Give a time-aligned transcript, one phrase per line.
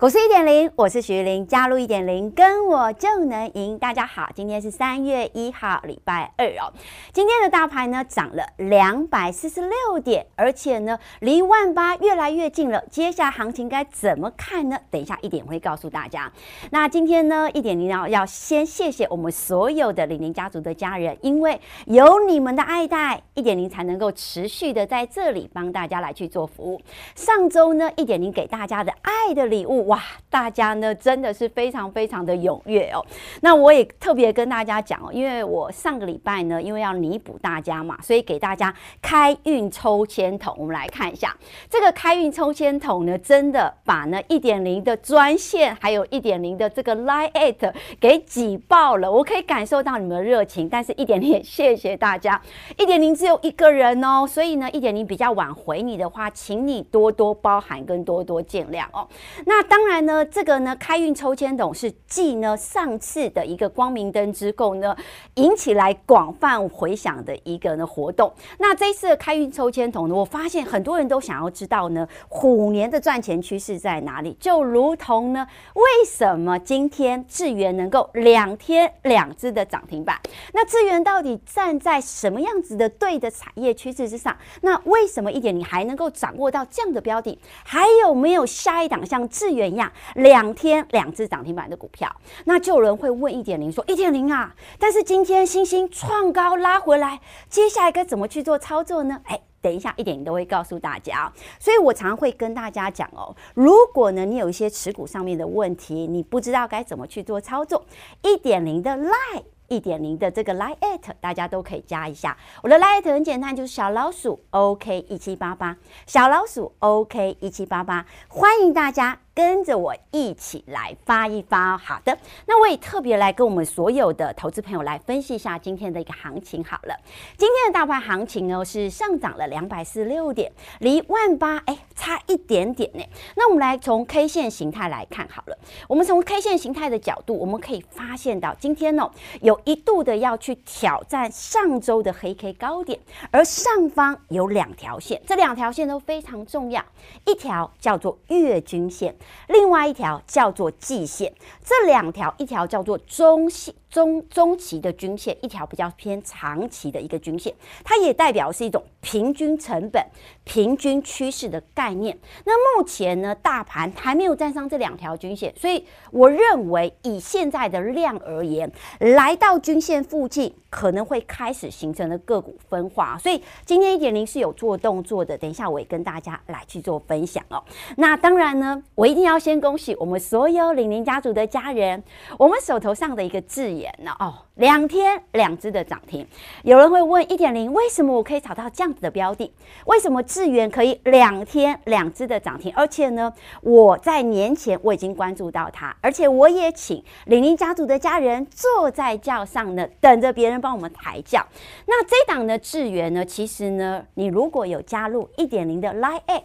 [0.00, 3.76] 股市一点零，我是徐玲，加入一点零，跟我就能赢。
[3.76, 6.72] 大家好，今天是三月一号，礼拜二哦。
[7.12, 12.80] 今天的大盘呢涨了两百四十六点，而且呢离万八越来越近了。
[12.88, 14.78] 接下来行情该怎么看呢？
[14.88, 16.32] 等一下一点会告诉大家。
[16.70, 26.80] 那今天呢一点零要要先谢谢我们所有的李宁家族的家人，因为有你们的爱戴，一点零才能够持续的在这里帮大家来去做服务。
[27.16, 29.87] 上周呢一点零给大家的爱的礼物。
[29.88, 33.04] 哇，大家呢真的是非常非常的踊跃哦。
[33.40, 40.54] 那我也特别跟大家讲哦，因为我上个礼拜呢，因为要弥补大家嘛，所以给大家开运抽签筒。
[40.58, 41.34] 我们来看一下
[41.70, 49.10] 这个开运抽签筒呢，真的把呢一点零的专线，还有一点零的这个 Line@ 给挤爆了。
[49.10, 52.38] 我可以感受到你们的热情，但是一点零也谢谢大家。
[52.76, 59.08] 一点零只有一个人哦，所以呢一点零比较晚回你的话，请你多多包涵跟多多见谅哦。
[59.46, 59.77] 那当。
[59.78, 64.96] 当然呢，这个呢开运抽签筒是继呢上次的一个光明灯之后呢，
[65.34, 68.32] 引起来广泛回响的一个呢活动。
[68.58, 74.36] 那这一次的开运抽签筒呢，我发现很多人都想要知道呢，虎年的赚钱趋势在哪里？
[74.40, 80.18] 就如同呢，为什么今天智源能够两天两支的涨停板？
[80.54, 84.36] 那智源到底站在什么样子的对的产业趋势之上？
[84.62, 87.38] 那为什么一点你还能够掌握到这样的标的？
[87.62, 89.78] 还有没有下一档像智源怎？
[89.78, 92.12] 样，两天两只涨停板的股票，
[92.46, 99.20] 那就有人会问一点零说一点零啊，但是今天星星创高拉回来，接下来该怎么去做操作呢？
[99.26, 101.32] 哎，等一下一点零都会告诉大家。
[101.60, 107.84] 所以我常常会跟大家讲哦，如果呢你有一些持股上面的问题，你不知道该怎么去做操作，
[108.22, 109.44] 一点零的 Line。
[109.68, 112.34] 一点零的这个 Line at 大家都可以加一下。
[112.62, 115.76] 我的 Line at 很简单，就是小老鼠 OK 一七八八，
[116.06, 121.78] 小老鼠 OK 一七八八，欢迎大家跟着我一起来发一发。
[121.78, 126.64] 好的，那我也特别来跟我们所有的投资朋友来分析一下今天的一个行情。
[126.64, 126.96] 好了，
[127.36, 130.50] 今天的大盘行情呢是上涨了两百四十六点，
[130.80, 133.04] 离万八哎差一点点呢。
[133.36, 135.56] 那我们来从 K 线形态来看好了，
[135.86, 139.08] 我们从 K 线形态的角度，我们可以发现到今天呢
[139.40, 139.56] 有。
[139.68, 142.98] 一度的要去挑战上周的黑 K 高点，
[143.30, 146.82] 而上方有两条线，这两条线都非常重要，
[147.26, 149.14] 一条叫做月均线，
[149.48, 151.32] 另外一条叫做季线。
[151.64, 153.74] 这两条，一条叫做中线。
[153.88, 160.04] 中中期的均线，一条比较偏长期的一个均线，它也代表是一种平均成本、
[160.44, 162.18] 平均趋势的概念。
[162.44, 173.16] 那目前呢，大盘还没有站上这两条均线，所以我认为以现在的量而言，来到均线附近可能会开始形成的个股分化。
[173.16, 177.64] 所以今天一点零是有做动作的，等一下我也跟大家来去做分享哦。
[177.96, 182.04] 那当然呢，我一定要先恭喜我们所有李宁家族的家人，
[182.38, 183.70] 我们手头上的一个智
[184.00, 186.26] 呢哦，两天两只的涨停，
[186.62, 189.50] 有人会问一点零，为什么我可以找到这样子的标的？
[189.86, 192.70] 为什么智源可以两天两只的涨停？
[192.76, 193.32] 而且呢，
[193.62, 201.42] 我在年前我已经关注到它，而且我也请李宁家族的家人坐在轿上呢，等着别人帮我们抬轿。
[201.86, 206.42] 那这档的智源呢，其实呢，你如果有加入一点零的 Line at，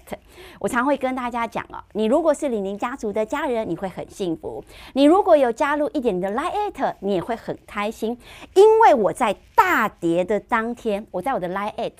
[0.59, 8.16] 我常会跟大家讲哦，你如果是李宁家族的家人，你会很幸福；你如果有加入一点的 Line at，你也会很开心，
[8.53, 11.91] 因为我在大跌的当天，我在我的 Line@，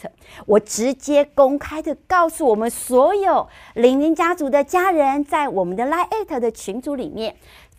[0.46, 7.36] 我直接公开的告诉我们所有李宁家族的家人，在我们的 Line@ 的群组里面，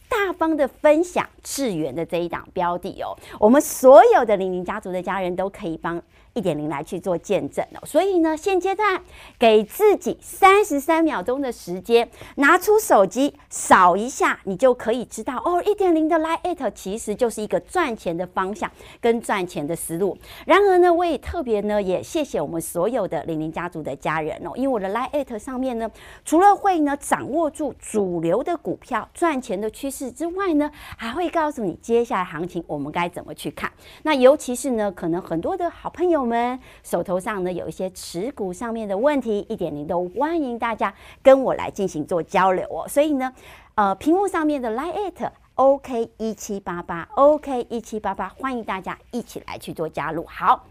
[0.08, 6.02] 大方的分享智原的这一档标的哦，我们所有的李宁家族的家人都可以帮。
[6.36, 9.00] 一点零来去做见证哦，所以呢，现阶段
[9.38, 15.62] 给自己三十三秒钟的时间，拿出手机扫一下，你就可以知道哦。
[15.64, 18.68] 一点零的 Line@ 其实就是一个赚钱的方向
[19.00, 20.18] 跟赚钱的思路。
[20.44, 25.88] 然而呢，我也特别呢，也谢谢我们所有的李宁家族的家人哦，因为我的 Line@ 上面呢，
[26.24, 33.70] 除了会呢掌握住主流的股票赚钱的趋势之外呢，还会告诉你接下来行情我们该怎么去看。
[34.02, 36.24] 那尤其是呢，可能很多的好朋友。
[36.24, 42.88] 们手头上呢有一些持股上面的问题，一点零都欢迎大家跟我来进行做交流哦。
[42.88, 43.30] 所以呢，
[43.74, 50.24] 呃，屏幕上面的 Line@ OK 一七八八，OK 一七八八，欢迎大家一起来去做加入。
[50.24, 50.64] 好，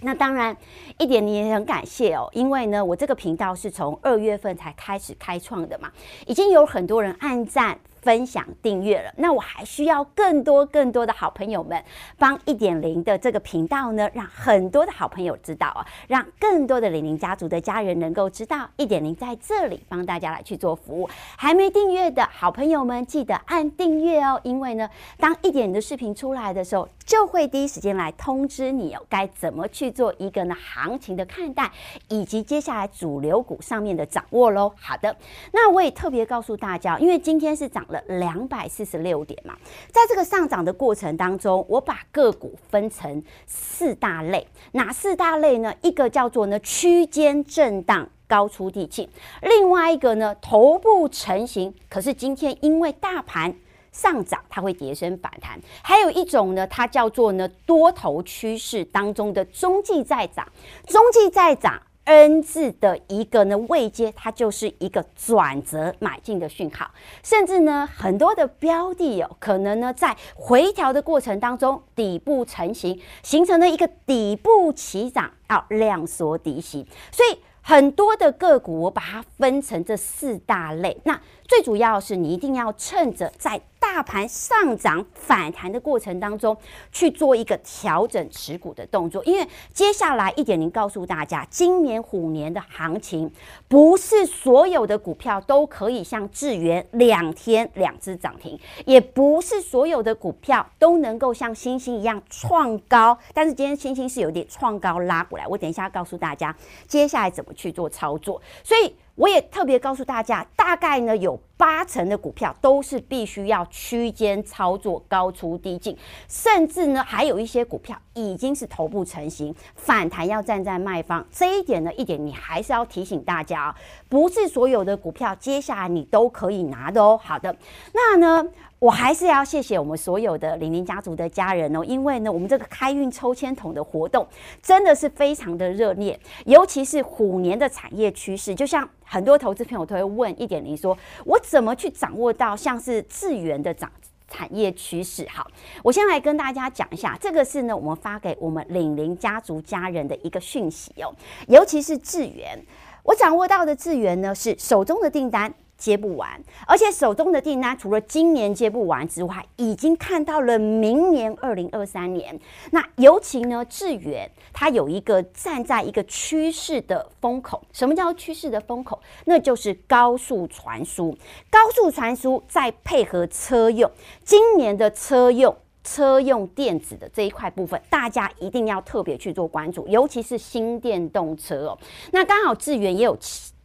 [0.00, 0.56] 那当然
[0.98, 5.88] 一点零也很感谢哦，因为呢，我这个频道是从二月份才开始开创的嘛，
[6.26, 7.78] 已经有很多人按赞。
[8.02, 11.82] 分享订阅了，那我还需要更多更多的好朋友们
[12.18, 21.08] 帮一点零的这个频道呢，让很多的好朋友知道啊，让更多的零零家族的家人能够知道一点零在这里帮大家来去做服务。
[21.36, 24.88] 还没订阅的好朋友们，记得按订阅哦，因为呢，
[25.18, 31.70] 当一点零的视频出来的时候，就会第一时间来通知你哦，该怎么去做一个呢行情的看待，
[32.08, 34.72] 以及接下来主流股上面的掌握喽。
[34.80, 35.14] 好的，
[35.52, 37.84] 那我也特别告诉大家，因为今天是涨。
[37.90, 39.54] 了两百四十六点嘛，
[39.88, 45.74] 在这个上涨的过程当中，我把个股分成四大类，哪四大类呢？
[45.82, 49.08] 一个叫做呢区间震荡高出地进，
[49.42, 53.54] 另外一个呢头部成型，可是今天因为大盘
[53.92, 60.46] 上涨，它会跌升反弹；还有一种呢，它叫做呢多头趋势当中的中继在涨，
[60.86, 61.82] 中继在涨。
[62.04, 66.90] N 字的一个呢位阶，它就是一个转折买进的讯号，
[67.22, 81.20] 甚至呢很多的标的有、可能呢在回调的过程当中底部成型，形成了一个底部起涨，啊量缩底型，所以很多的个股我把它分成这四大类，那
[81.50, 83.60] 最主要是你一定要趁着在。
[83.80, 86.56] 大盘上涨反弹的过程当中，
[86.92, 93.28] 去做一个调整持股的动作，因为接下来一点零告诉大家，今年虎年的行情，
[93.66, 106.54] 不是所有的股票都可以像智原两天两只涨停，也不是所有的股票都能够像星星一样创高，但是今天星星是有点创高拉过来，我等一下告诉大家
[106.86, 108.94] 接下来怎么去做操作，所以。
[109.14, 115.96] 我也特别告诉大家，大概呢有八成的股票都是必须要区间操作，高出低进，
[116.28, 121.26] 甚至呢还有一些股票已经是头部成型，反弹要站在卖方。
[121.30, 123.76] 这一点呢，一点你还是要提醒大家啊，
[124.08, 127.20] 不是所有的股票接下来你都可以拿的哦。
[127.22, 127.54] 好的，
[127.92, 128.48] 那呢。
[128.80, 134.26] 我还是要谢谢我们所有的零零家族的家人哦，因为呢，我们这个开运抽签筒的活动
[134.62, 140.96] 真的是非常的热烈，尤其是虎年的产业趋势，就像很多投资朋友都会问一点零说，
[141.26, 143.92] 我怎么去掌握到像是智源的涨
[144.28, 145.28] 产业趋势？
[145.28, 145.46] 好，
[145.82, 151.14] 我先来跟大家讲一下，这个是呢我们发给我们领林家族家人的一个讯息哦，
[151.48, 152.58] 尤其是智源，
[153.02, 155.52] 我掌握到的智源呢是手中的订单。
[155.80, 162.38] 接不完，而且手中的订单除了今年接不完之外，已经看到了明年二零二三年。
[162.70, 167.62] 那尤其呢，智原它有一个站在一个趋势的风口。
[167.72, 169.00] 什么叫趋势的风口？
[169.24, 171.16] 那就是高速传输。
[171.48, 173.90] 高速传输再配合车用，
[174.22, 181.78] 今年的车用车用电子的这一块部分，大家一定要特别去做关注，尤其是新电动车哦。
[182.12, 183.16] 那刚好智原也有。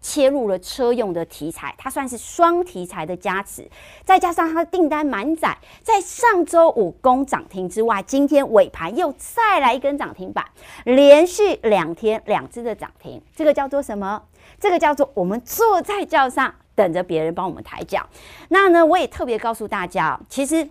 [0.05, 3.67] 切入了车用的题材，它算是双题材的加持，
[4.03, 10.45] 再加上它的订单满载，在上周五攻涨停之外，今天尾盘又再来一根涨停板，
[10.83, 14.21] 连续两天两只的涨停，这个叫做什么？
[14.59, 18.07] 这个叫做我们坐在轿上等着别人帮我们抬轿。
[18.49, 20.69] 那呢，我也特别告诉大家，其实。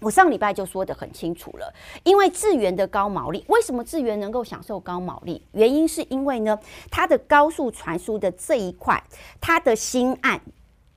[0.00, 1.72] 我上礼拜就说得很清楚了，
[2.04, 5.40] 因为智源的高毛利，为什么智源能够享受高毛利？
[5.52, 6.58] 原因是因为呢，
[6.90, 9.02] 它的高速传输的这一块，
[9.40, 10.40] 它的新案。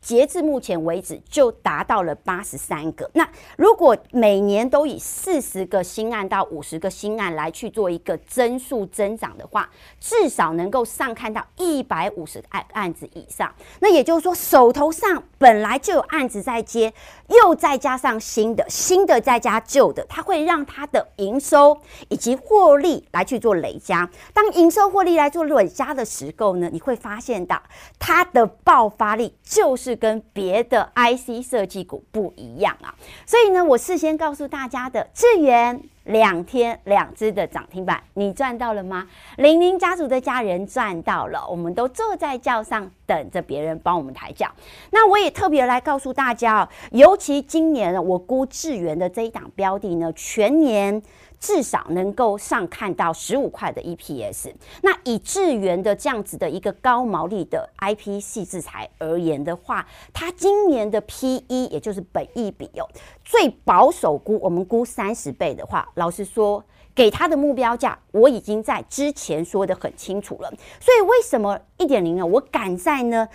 [0.01, 3.09] 截至目前为止，就达到了八十三个。
[3.13, 3.27] 那
[3.57, 13.53] 如果每年都以四十个新案到五十个新案来去做一个增速增长的话，至少能够上看到一百五十个案案子以上。
[13.81, 16.93] 那也就是说，手头上本来就有案子在接，
[17.27, 21.77] 又再加上新的，新的再加旧的，它会让它的营收
[22.07, 24.09] 以及获利来去做累加。
[24.33, 27.61] 当营收获利来做累加的时候呢，你会发现到
[27.99, 29.88] 它的爆发力就是。
[29.89, 32.93] 是跟别的 IC 设计股不一样啊，
[33.25, 39.07] 所以呢，我事先告诉大家的，智源两天两只的涨停板，你赚到了吗？
[39.37, 44.47] 零零家族的家人赚到了，我们都坐在轿上等着别人帮我们抬轿。
[44.91, 51.01] 那我也特别来告诉大家哦，尤其今年呢，我估智源的这一档标的呢，全年。
[51.39, 54.53] 至少能够上看到十五块的 EPS。
[54.81, 62.87] 那以智原的这样子的一个高毛利的 IP 系制裁而言的话，它今年的 PE 也就是本益比哦，
[63.23, 70.49] 最保守估我们估三十倍的话，老实说，给它的目标价我已经在之前说得很清楚了。
[70.79, 72.25] 所以为什么一点零呢？
[72.25, 73.27] 我敢在呢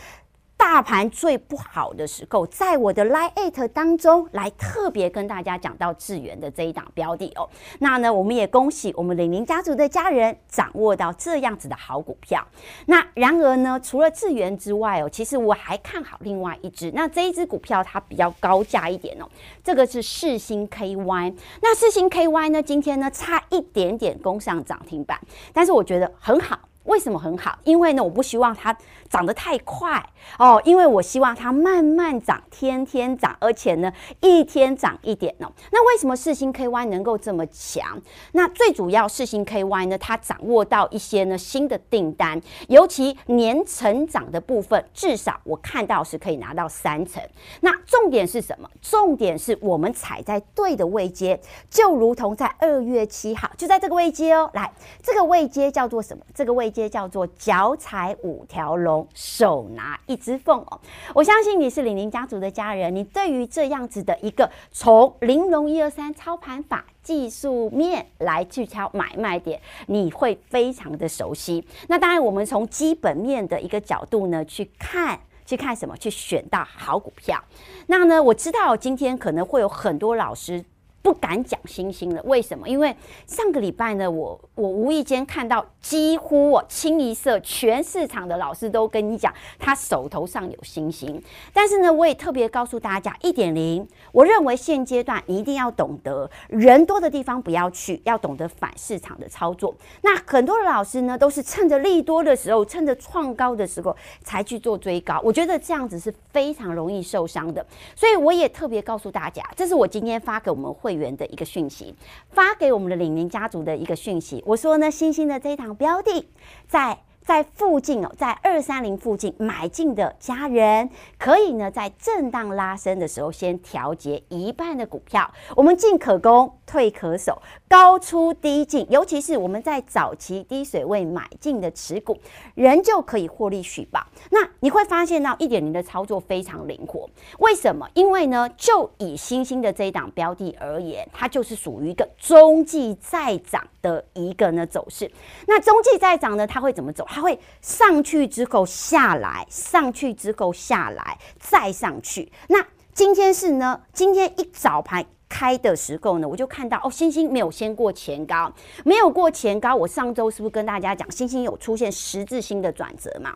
[0.56, 7.48] 大盘最不好的时候，在我的 Line@ 当中来特别跟大家讲到智原的这一档标的哦。
[7.80, 12.44] 那呢，我们也恭喜我们领林家族的家人掌握到这样子的好股票。
[12.86, 16.90] 那然而呢，除了智原之外哦，其实我还看好另外一只。
[16.92, 19.28] 那这一只股票它比较高价一点哦，
[19.62, 21.34] 这个是世星 KY。
[21.60, 25.20] 那世星 KY 呢，今天呢差一点点攻上涨停板，
[25.52, 26.58] 但是我觉得很好。
[26.84, 27.58] 为什么很好？
[27.64, 28.76] 因为呢，我不希望它
[29.08, 30.04] 涨得太快
[30.38, 35.50] 哦，因为我希望它慢慢涨，天天涨，而且呢，一天涨一点哦。
[35.72, 37.98] 那为什么世星 KY 能够这么强？
[38.32, 42.38] 那最主要世星 KY 呢，它掌握到一些呢新的订单，
[42.68, 47.22] 尤其年成长的部分，至少我看到是可以拿到三成。
[47.60, 48.68] 那重点是什么？
[48.82, 54.50] 重点是我们踩在对的位阶，就如同在二月七号，就在这个位阶哦。
[54.52, 54.70] 来，
[55.02, 56.22] 这个位阶叫做什么？
[56.34, 56.73] 这个位。
[56.74, 60.80] 接叫做脚踩五条龙，手拿一只凤哦。
[61.14, 71.64] 我相信你是李宁家族的家人，你对于这样子的一个从玲珑一二三操盘法技术面来去挑买卖点，你会非常的熟悉。
[71.86, 75.96] 那当然，我们从基本面的一个角度呢去看，去看什么？
[75.96, 77.40] 去选到好股票。
[77.86, 80.64] 那呢，我知道今天可能会有很多老师。
[81.04, 82.66] 不敢讲星星了，为什么？
[82.66, 82.96] 因为
[83.26, 91.22] 上个礼拜呢，我我无意间看到，几乎我清一色全市场的老师都跟你讲，他手头上有星星。
[91.52, 99.74] 但是呢，我也特别告诉大家，一点零，我认为现阶段你一定要懂得人多的地方不要去，要懂得反市场的操作。
[100.00, 107.62] 那很多的老师呢，都是趁着利多的时候，趁着创高的时候才去做追高，我觉得这样子是非常容易受伤的。
[107.94, 110.93] 所以我也特别告诉大家，这是我今天发给我们会。
[110.94, 111.94] 员的一个讯息，
[112.30, 114.42] 发给我们的领林家族的一个讯息。
[114.46, 116.28] 我说呢，星星的这一档标的
[116.66, 116.98] 在。
[117.24, 125.32] 在附近哦，在二三零附近买进的家人，可以呢在震荡拉升的时候，先调节一半的股票。
[125.56, 128.86] 我们进可攻，退可守，高出低进。
[128.90, 132.18] 尤其是我们在早期低水位买进的持股，
[132.54, 134.06] 仍旧可以获利续保。
[134.30, 137.08] 那你会发现到一点零的操作非常灵活。
[137.38, 137.88] 为什么？
[137.94, 145.10] 因为呢，就以新兴的这一档标的而言，它就是属于一个中继再涨的一个呢走势。
[145.46, 147.04] 那中继再涨呢，它会怎么走？
[147.08, 152.32] 它会上去之后下来，上去之后下来，再上去。
[152.48, 153.82] 那今天是呢？
[153.92, 158.52] 今天一早盘开的时候呢，我就看到哦，星星没有先过前高，
[158.84, 159.74] 没有过前高。
[159.74, 163.34] 我上周是不是跟大家讲，星星有出现十字星的转折嘛？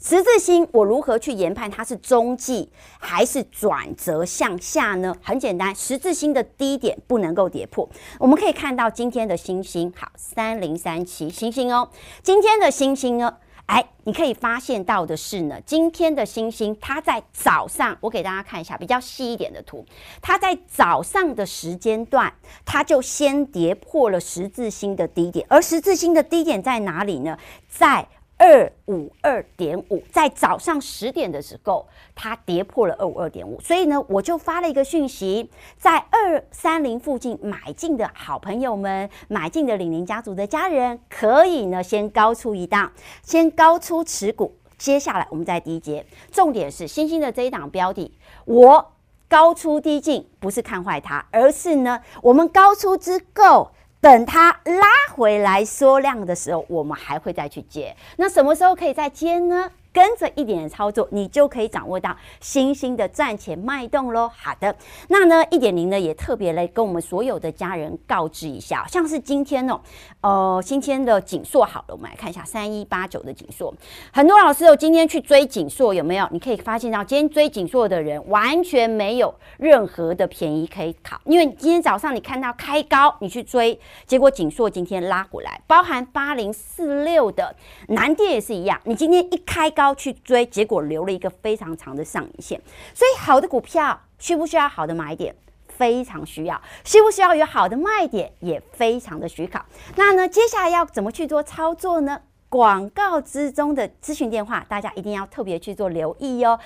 [0.00, 2.70] 十字星，我如何去研判它是中继
[3.00, 5.12] 还是转折向下呢？
[5.20, 7.88] 很简单，十字星的低点不能够跌破。
[8.20, 11.90] 我们可以看到今天的星星，好，三零三七星星哦。
[12.22, 13.36] 今天的星星呢，
[13.66, 19.84] 哎，你可以发现到的是呢，今天的星星它在早上，我给大家看一下比较细一点的图，
[20.20, 22.32] 它在早上的时间段，
[22.64, 27.38] 它就先跌破了十字星的低点，而十字星的低点在哪里呢？
[27.68, 28.06] 在
[28.36, 35.48] 二五二点五，在早上十点的时候，它跌破了二五二点五，所以呢，我就发了一个讯息，
[35.78, 46.04] 在二三零附近买进的好朋友们，买进的李宁家族的家人，可以呢先高出一档，先高出持股，接下来我们再低接。
[46.32, 48.12] 重点是新兴的这一档标的，
[48.44, 48.92] 我
[49.28, 53.70] 高出低进，不是看坏它，而是呢，我们高出之后。
[54.04, 57.96] 等它拉回来缩量的时候，我们还会再去接。
[58.18, 59.70] 那什么时候可以再接呢？
[59.94, 64.28] 跟着一点点操作，你就可以掌握到新兴的赚钱脉动喽。
[64.36, 64.74] 好的，
[65.08, 69.80] 那呢一点零呢也特别来跟我们所有的家人告知一下，像是今天哦，
[70.20, 73.72] 呃，今天的景硕好了，我们来看一下三一八九的景硕。
[74.12, 76.26] 很多老师哦，今天去追景硕有没有？
[76.32, 87.54] 你可以发现到今天追景硕的人完全没有任何的便宜可以考，因为今天早上你看到开高，你去追，结果景硕今天拉回来，包含八零四六的
[87.90, 89.83] 南电也是一样，你今天一开高。
[89.84, 92.60] 要去追，结果留了一个非常长的上影线，
[92.94, 95.34] 所以好的股票需不需要好的买点？
[95.68, 98.32] 非常需要，需不需要有好的卖点？
[98.40, 99.66] 也非常的需要。
[99.96, 102.20] 那呢，接下来要怎么去做操作呢？
[102.48, 106.58] 广告之中的咨询电话，大家一定要特别去做留意哟。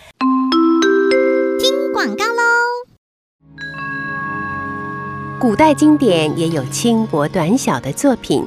[1.58, 2.42] 听广告喽！
[5.40, 8.46] 古代经典也有轻薄短小的作品。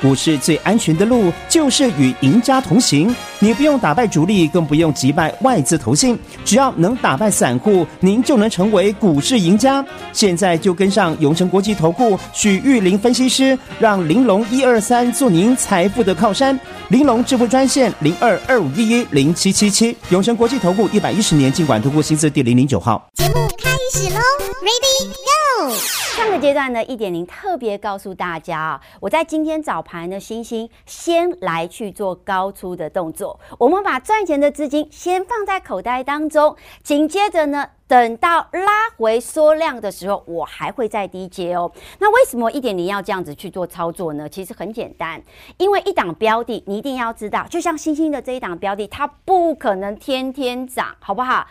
[0.00, 3.14] 股市最安全的路就是与赢家同行。
[3.38, 9.84] 你不用打败主力，更不用击败外资投信，只要能打败散户，您就能成为股市赢家。
[10.12, 16.58] 现在就跟上永诚国际投顾许玉林分析师，让玲珑一二三做您财富的靠山。
[16.88, 19.96] 玲珑致富专线零二二五一一零七七七。
[20.10, 23.10] 永诚国际投顾一百一十年尽管投顾新字第零零九号。
[23.14, 24.20] 节目开始喽
[24.60, 25.39] ，Ready Go！
[25.68, 41.70] 上个阶段呢，一点零特别告诉大家啊，我在今天早盘的星星先来去做高出的动作，我们把赚钱的资金先放在口袋当中，紧接着呢，等到拉回缩量的时候，我还会再低接哦。
[41.98, 44.28] 那为什么一点零要这样子去做操作呢？
[44.28, 45.22] 其实很简单，
[45.58, 51.46] 因为一档标的你一定要知道，就像星星的这一档标的，它不可能天天涨，好不好？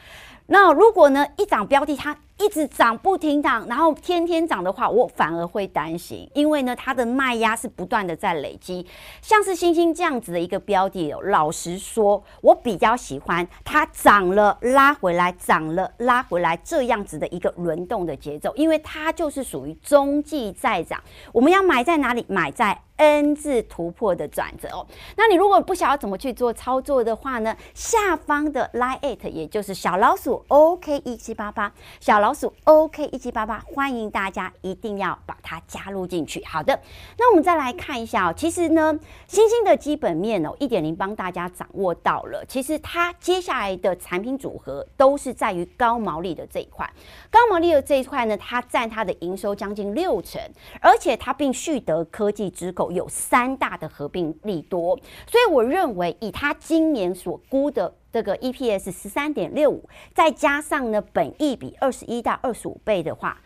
[0.48, 8.86] 那如果呢，一档标的它一直涨不停涨，然后天天涨的话，我反而会担心，因为呢，它的卖压是不断的在累积。
[9.22, 21.02] 像是星星这样子的一个标的，老实说，我比较喜欢它涨了拉回来，涨了拉回来这样子的一个轮动的节奏，因为它就是属于中继在涨。
[21.34, 22.26] 我们要买在哪里？
[22.30, 24.86] 买在 N 字突破的转折哦。
[25.16, 27.56] 那你如果不晓得怎么去做操作的话呢？
[27.74, 36.46] 下方的 Line@ 也就是小老鼠 OK 一七八八，小老老鼠 OK 一七八八，欢迎大家一定要把它加入进去。
[36.46, 36.80] 好的，
[37.18, 38.34] 那我们再来看一下哦。
[38.38, 42.46] 其实呢，星星的基本面哦，一点零帮大家掌握到了。
[42.48, 46.88] 其实它接下来的产品组合都是在于高毛利的这一块。
[47.32, 50.40] 高毛利的这一块呢，它占它的营收将近六成，
[50.82, 52.92] 而且它并蓄得科技之口。
[52.92, 54.96] 有三大的合并利多，
[55.26, 63.40] 所以我认为以它今年所估的这个 EPS 十三点六五，再加上呢本益比二十一到二十五倍的话。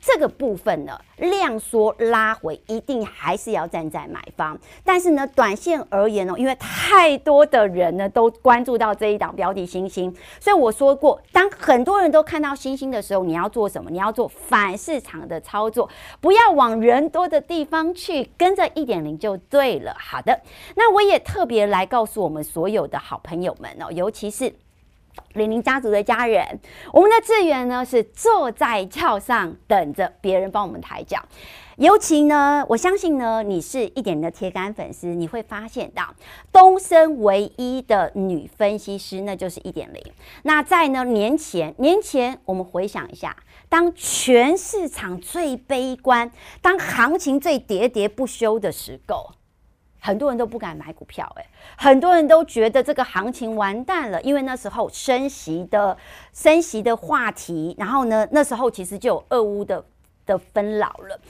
[0.00, 13.90] 这个部分呢，量缩拉回一定还是要站在买方，但是呢，短线而言呢，因为太多的人呢都关注到这一档标的星星，所以我说过，当很多人都看到星星的时候，你要做什么？
[13.90, 15.88] 你要做反市场的操作，
[16.20, 19.94] 不要往人多的地方去，跟着一点零就对了。
[19.98, 20.40] 好的，
[20.76, 24.54] 那我也特别来告诉我们所有的好朋友们哦，尤其是。
[25.34, 26.60] 玲玲家族的家人，
[26.92, 31.22] 我们的智原呢是坐在轿上等着别人帮我们抬轿。
[31.76, 36.14] 尤其呢，我相信呢，你是一点零的铁杆粉丝，你会发现到
[36.52, 40.02] 东森唯一的女分析师，那就是一点零。
[40.42, 43.34] 那在呢年前，年前我们回想一下，
[43.70, 49.32] 当全市场最悲观，当行情最喋喋不休的时候。
[50.00, 55.96] 很多人都不敢买股票，欸，诶，很多人都觉得这个行情完蛋了，因为那时候升息的
[56.32, 59.84] 升息的话题，然后呢，那时候其实就有俄乌的
[60.24, 61.20] 的纷扰了。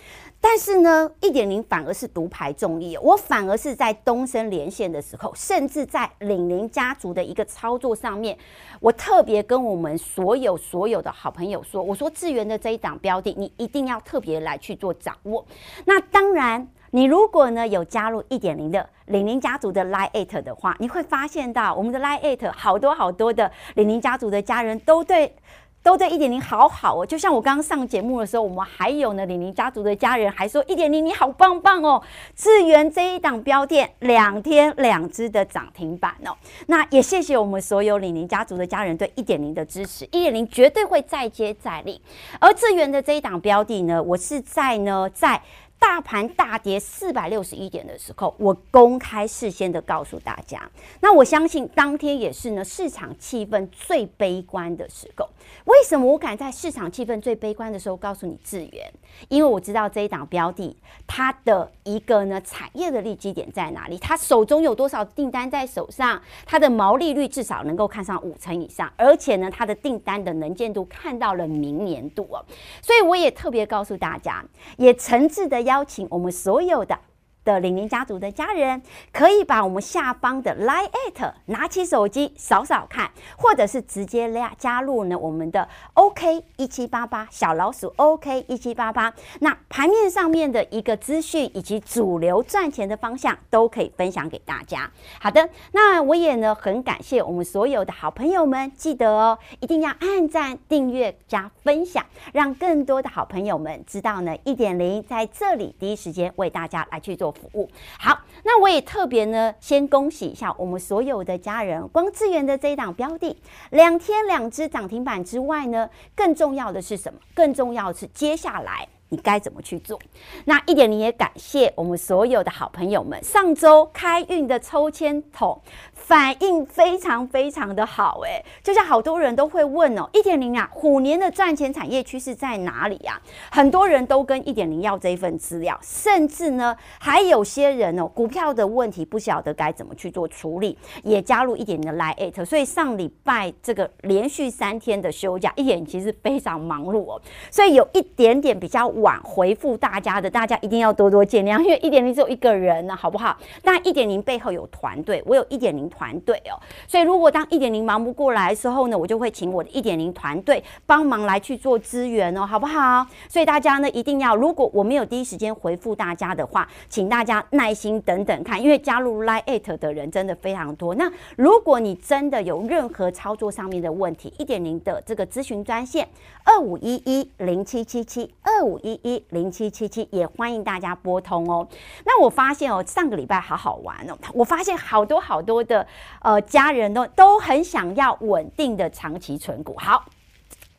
[0.40, 8.38] 但是呢，一点零反而是独排众议，我反而是在东升连线的时候，甚至在领玲家族的一个操作上面，
[8.80, 15.44] 我特别跟我们所有所有的好朋友说，我说智源的这一档标的，你一定要特别来去做掌握。
[15.85, 16.68] 那当然。
[16.90, 25.35] 你如果呢有加入一点零的玲玲家族的 Line@ 的话，你会发现到我们的 Line@ 好多好多的玲玲家族的家人都对
[25.83, 27.07] 都对一点零好好哦。
[27.07, 32.03] 就像我刚刚上节目的时候，我们还有呢玲玲家族的家人还说一点零你好棒棒哦。
[32.35, 36.37] 智源这一档标的两天两支的涨停板哦。
[36.66, 42.00] 那也谢谢我们所有玲玲家族的家人对一点零的支持，一点零绝对会再接再厉。
[42.40, 45.40] 而智源的这一档标的呢，我是在呢在。
[45.80, 55.26] 大盘大跌四百六十一点的时候，我公开事先的告诉大家，那我相信当天也是呢市场气氛最悲观的时候。
[55.64, 58.92] 为什么我敢在市场气氛最悲观的时候告诉你智源？
[59.28, 72.44] 因为我知道这一档标的它的一个呢产业的利基点在哪里，它手中有多少订单在手上，它的毛利率至少能够看上五成以上，而且呢它的订单的能见度看到了明年度哦，
[72.82, 74.44] 所以我也特别告诉大家，
[74.76, 75.69] 也诚挚的要。
[75.70, 76.98] 邀请我们所有的
[77.44, 89.12] 的玲玲家族的家人，可以把我们下方的 Line@ 拿起手机扫扫看，或者是直接加加入呢我们的 OK 一七八八小老鼠 OK 一七八八。
[89.40, 94.90] 那盘面上面的一个资讯以及主流赚钱的方向都可以分享给大家。
[95.18, 107.29] 好的，那我也呢很感谢我们所有的好朋友们，记得哦，一定要按赞、订阅、加分享，让更多的好朋友们知道呢一点零在这里第一时间为大家来去做。
[107.30, 107.68] 服务。
[107.98, 113.36] 好，那我也特别呢，先恭喜一下我们所有的家人，光资源的这一档标的，
[113.70, 117.18] 两天两只涨停板之外呢，更重要的是什么？
[117.34, 118.88] 更重要的是接下来。
[119.11, 119.99] 你该怎么去做？
[120.44, 125.61] 那一点零也感谢我们所有的好朋友们，上周开运的抽签筒
[125.92, 133.20] 反应非常非常的好，诶，就像好多人都会问哦，一点零啊，虎年的赚钱产业趋势在哪里呀？
[133.51, 147.20] 很多人都跟一点零要这一份资料，甚至呢，还有些人哦，股票的问题不晓得该怎么去做处理，也加入一点零的 LINE@，所以上礼拜这个连续三天的休假，一点其实非常忙碌哦，
[147.51, 148.88] 所以有一点点比较。
[149.00, 153.36] 晚回复大家的，大家一定要多多见谅，因为一点零只有一个人呢，好不好？
[153.62, 156.54] 但一点零背后有团队，我有一点零团队哦，
[156.86, 163.06] 所以如果当一点零忙不过来的时候呢，我就会请我的一点零团队帮忙来去做支援哦，好不好？
[163.28, 170.94] 所以大家呢一定要，如果我没有第一时间回复大家的话，请大家耐心等等看，因为加入 LINE@ 的人真的非常多。
[170.94, 176.08] 那如果你真的有任何操作上面的问题，一点零的这个咨询专线
[176.44, 178.89] 二五一一零七七七二五一。
[178.90, 181.66] 一一零七七七也欢迎大家拨通哦。
[182.05, 184.16] 那我发现哦，上个礼拜好好玩哦。
[184.35, 185.87] 我发现好多好多的
[186.22, 189.76] 呃家人都都很想要稳定的长期存股。
[189.79, 190.05] 好，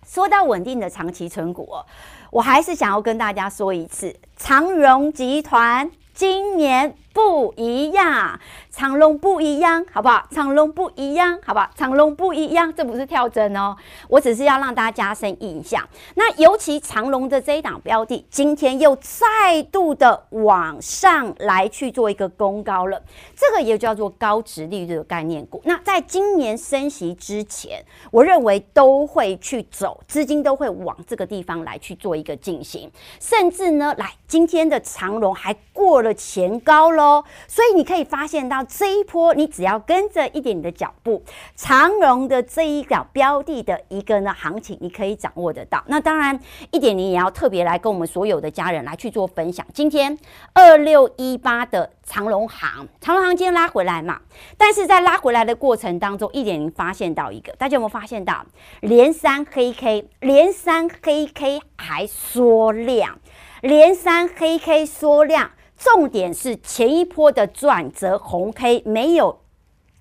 [0.05, 1.85] 说到稳定的长期存股哦，
[2.31, 8.39] 我还是想要跟大家说一次，长荣集团今年不一样。
[8.69, 10.25] 长龙不一样，好不好？
[10.31, 11.69] 长龙不一样，好不好？
[11.75, 13.75] 长龙不一样，这不是跳针哦，
[14.07, 15.87] 我只是要让大家加深印象。
[16.15, 23.01] 那尤其长龙的这一档标的，今天又再度的往上来去做一个攻高了，
[23.35, 25.61] 这个也叫做高值利率的概念股。
[25.65, 38.63] 那在今年升息之前，我认为都会去走，资金都会往这个地方来去做一个进行，甚至呢，来今天的长龙还过了前高了喽，所以你可以发现到。
[38.63, 41.23] 这一波，你只要跟着一点你的脚步，
[41.55, 45.83] 长荣的这一个标的的一个呢行情，你可以掌握得到。
[45.87, 49.65] 那当然，一点零也要特别来跟我们所有的家人来去做分享。
[49.73, 50.15] 今天
[50.53, 54.19] 二六一八的长荣行，长荣行今天拉回来嘛？
[54.57, 58.45] 但是在拉回来的过程当中，一点零发现到一个，大家有没有发现到
[58.81, 63.19] 连三黑 K，连三黑 K 还缩量，
[63.61, 65.51] 连三黑 K 缩量。
[65.81, 69.41] 重点是前一波的转折红 K 没有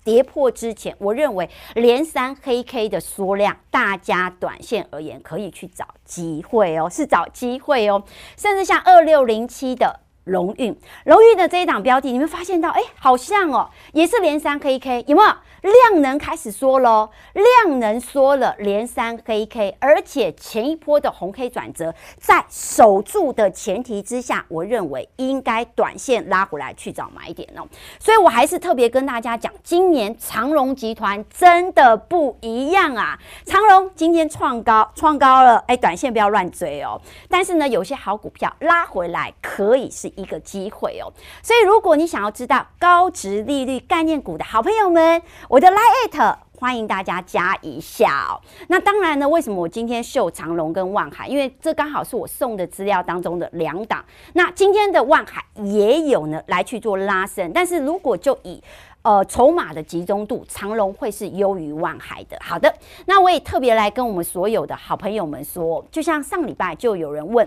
[0.03, 8.03] 跌破之前，我认为连三黑 K 的缩量，大家短线而言可以去找机会哦，是找机会哦。
[8.37, 15.29] 甚至像二六零七的荣运，荣运的这一档标的，你们发现到，哎，好像哦，也是连三黑 K，有没有？
[15.61, 27.67] 量能开始缩了，量能缩了，连三黑 K，而且前一波的红 K 转折，在守住的前提之下，我认为应该短线拉回来去找买点哦。
[27.99, 33.19] 所以我还是特别跟大家讲，今年长荣集团真的不一样啊！
[33.45, 36.99] 长荣今天创高，创高了，哎，短线不要乱追哦。
[37.29, 41.13] 但是呢，有些好股票拉回来可以是一个机会哦。
[41.43, 48.39] 所以如果你想要知道高值利率概念股的好朋友们，我的 LINE@ 欢迎大家加一下哦。
[48.69, 51.27] 那当然呢，为什么我今天秀长隆跟万海？
[51.27, 54.01] 因为这刚好是我送的资料当中的两档。
[54.31, 57.51] 那今天的万海也有呢，来去做拉伸。
[57.51, 58.63] 但是如果就以
[59.01, 62.37] 呃筹码的集中度，长隆会是优于万海的。
[62.39, 62.73] 好的，
[63.05, 67.45] 那我也特别来跟我们所有的好朋友们说，就像上礼拜就有人问。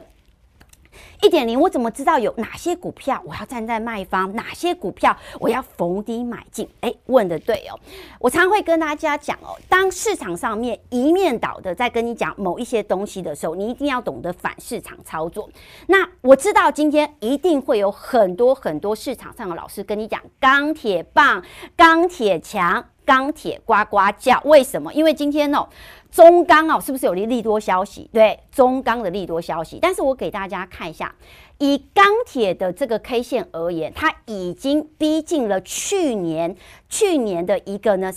[1.22, 6.68] 一点零，我怎么知道有哪些股票我要站在卖方，哪些股票我要逢低买进？
[6.80, 7.78] 哎，问的对哦。
[8.18, 15.48] 我常会跟大家讲哦，当市场上面一面倒的在跟你讲某一些东西的时候，你一定要懂得反市场操作。
[15.87, 21.42] 那我知道今天一定会有很多很多市场上的老师跟你讲钢铁棒、
[21.76, 24.40] 钢铁墙、钢铁呱呱叫。
[24.44, 24.92] 为什么？
[24.92, 25.68] 因为今天哦。
[26.10, 28.08] 中钢哦，是不是有利利多消息？
[28.12, 29.80] 对，中钢的利多消息。
[29.82, 31.12] 但是我给大家看一下，
[31.58, 36.54] 以钢铁的这个 K 线而言，它已经逼近了去年
[36.88, 38.12] 去年的一个呢。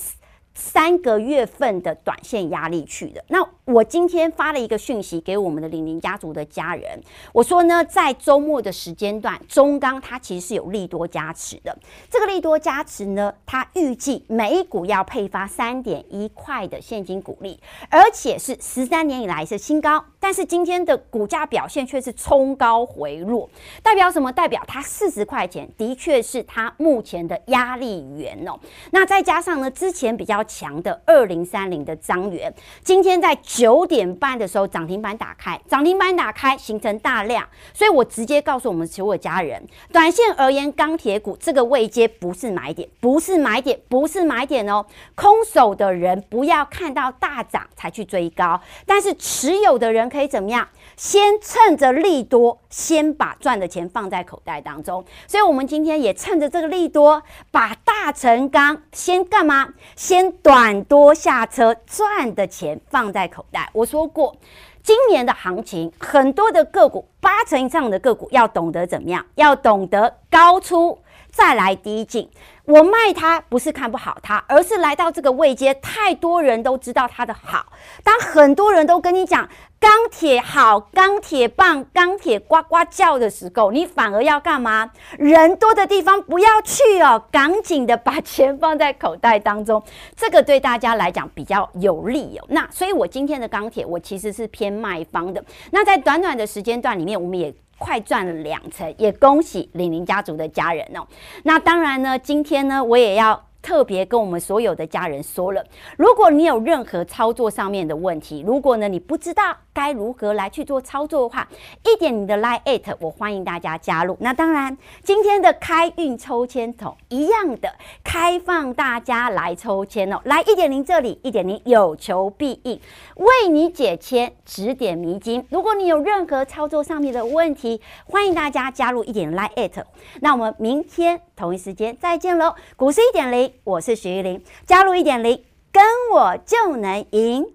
[0.57, 3.23] 三个月份的短线压力去的。
[3.27, 6.99] 那我今天发了一个讯息给我们的领领家族的家人，
[7.31, 11.77] 我说呢，在周末的时间段，中钢它其实是有利多加持的。
[12.09, 20.03] 这个利多加持呢，它预计每一股要配发三点一块的现金股利，而且是十三年以来是新高。
[20.27, 23.49] 但是今天的股价表现却是冲高回落，
[23.81, 24.29] 代表什么？
[24.29, 28.59] 代表它四十块钱的确是它目前的压力源哦。
[28.91, 44.85] 那再加上呢，之前比较强的二零三零的张元，今天在九点半的时候涨停板打开，涨停板打开形成大量，所以我直接告诉我们所有家人，短线而言，钢铁股这个位阶不是买点，不是买点，不是买点哦。
[45.15, 50.67] 空手的人不要看到大涨才去追高，但是持有的人可可以怎么样？
[50.95, 55.05] 先趁着利多，先把赚的钱放在口袋当中。
[55.27, 59.71] 所以，我们今天也趁着这个利多，把大成钢先干嘛？
[59.95, 63.69] 先短多下车，赚的钱放在口袋。
[63.73, 64.35] 我说过，
[64.81, 69.23] 今年的行情，很多的个股，八成以上的个股要懂得怎么样？
[69.35, 70.97] 要懂得高出。
[71.37, 72.27] 再来低进，
[72.65, 77.67] 我卖它不是看不好它，而是来到这个位阶，太多人都知道它的好。
[78.03, 79.47] 当很多人都跟你讲
[79.79, 84.89] 钢铁好、钢铁棒、钢铁呱呱叫的时候，你反而要干嘛？
[85.19, 89.83] 人多的地方不要去哦，赶紧的把钱放在口袋当中，
[90.15, 92.45] 这个对大家来讲比较有利哦。
[92.49, 95.43] 那所以，我今天的钢铁，我其实是偏卖方的。
[95.69, 97.53] 那在短短的时间段里面，我们也。
[97.77, 101.07] 快赚了两成，也恭喜李宁家族的家人哦。
[101.43, 103.46] 那当然呢，今天呢，我也要。
[103.61, 105.63] 特别跟我们所有的家人说了，
[105.97, 111.47] 如果你有任何操作上面的问题，如果呢你不知道该如何来去做操作的话，
[111.83, 114.15] 一点你的 Line@ 我欢迎大家加入。
[114.21, 120.21] 那当然，今天的开运抽签筒一样的开放大家来抽签哦。
[120.23, 122.79] 来一点零这里，一点零有求必应，
[123.15, 125.45] 为你解签，指点迷津。
[125.49, 129.83] 如果你有任何操作上面的问题，欢迎大家加入一点 Line@。
[130.21, 133.46] 那我们明天同一时间再见喽，股市一点零。
[133.63, 135.83] 我是徐玉玲，加入一点零，跟
[136.13, 137.45] 我就能赢。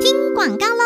[0.00, 0.84] 听广告喽！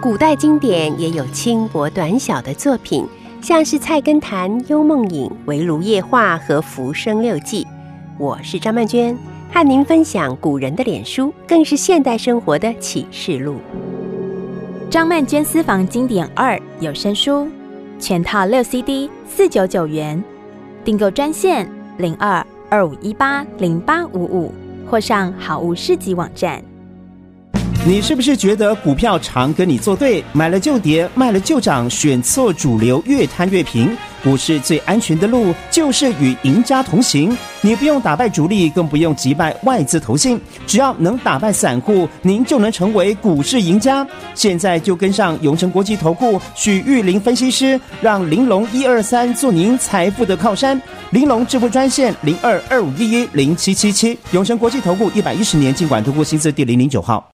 [0.00, 3.06] 古代经典也有轻薄短小的作品，
[3.42, 7.64] 像是《菜根谭》《幽梦影》《围炉夜话》和《浮生六记》。
[8.18, 9.16] 我是张曼娟，
[9.52, 13.56] 和您分享古人的脸书，更是现代生活的启示录。
[14.90, 17.46] 张曼娟私房经典二有声书，
[17.98, 20.22] 全套六 CD，四九九元。
[20.84, 24.54] 订购专线零二二五一八零八五五，
[24.88, 26.69] 或上好物市集网站。
[27.86, 33.96] 你是不是觉得股票常跟你作对，买了就跌，卖了就涨，选错主流，越贪越平？
[34.22, 37.34] 股市最安全的路就是与赢家同行。
[37.62, 44.06] 你不用打败主力，更不用击败外资投信，只要能打败散户，您就能成为股市赢家。
[44.34, 50.80] 现在就跟上永诚国际投顾许玉林分析师，让玲珑一二三做您财富的靠山。
[51.12, 54.16] 玲珑致富专线零二二五一一零七七七。
[54.32, 57.26] 永诚国际投顾一百一十年尽管投顾新字第零零九号。